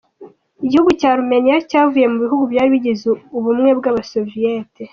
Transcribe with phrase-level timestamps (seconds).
[0.65, 3.05] Igihugu cya Armenia cyavuye mu bihugu byari bigize
[3.37, 4.83] ubumwe bw’abasoviyeti.